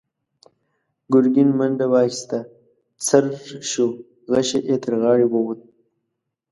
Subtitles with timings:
[1.13, 2.39] ګرګين منډه واخيسته،
[3.05, 3.87] څررر شو،
[4.31, 5.59] غشۍ يې تر غاړې ووت.